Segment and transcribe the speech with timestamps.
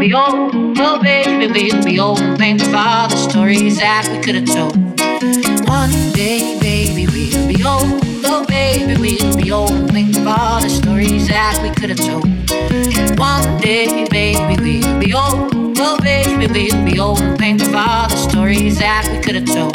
[0.00, 0.54] Be old.
[0.78, 2.20] Oh, baby, we'll be old.
[2.38, 4.74] Think of all the stories that we could have told.
[5.68, 8.00] One day, baby, we'll be old.
[8.24, 9.90] Oh, baby, we'll be old.
[9.90, 12.24] Think of all the stories that we could have told.
[13.18, 15.52] One day, baby, we'll be old.
[15.76, 17.18] Oh, baby, we'll be old.
[17.38, 19.69] Think of all the stories that we could have told.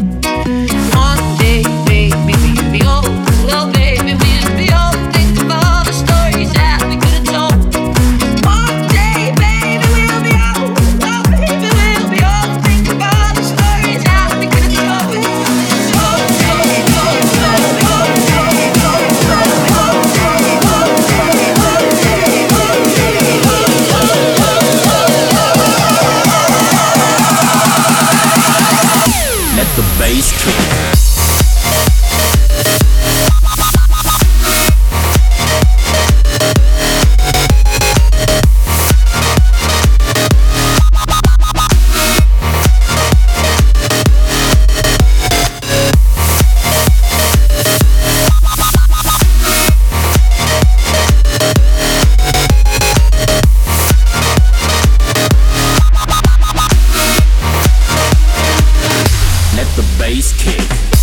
[60.05, 60.94] bass kick.